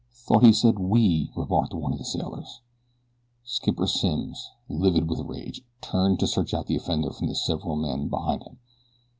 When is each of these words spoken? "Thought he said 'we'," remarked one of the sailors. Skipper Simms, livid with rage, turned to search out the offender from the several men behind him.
"Thought 0.25 0.41
he 0.41 0.51
said 0.51 0.79
'we'," 0.79 1.31
remarked 1.35 1.75
one 1.75 1.93
of 1.93 1.99
the 1.99 2.05
sailors. 2.05 2.61
Skipper 3.43 3.85
Simms, 3.85 4.49
livid 4.67 5.07
with 5.07 5.19
rage, 5.19 5.61
turned 5.79 6.19
to 6.21 6.25
search 6.27 6.55
out 6.55 6.65
the 6.65 6.75
offender 6.75 7.11
from 7.11 7.27
the 7.27 7.35
several 7.35 7.75
men 7.75 8.07
behind 8.09 8.41
him. 8.41 8.57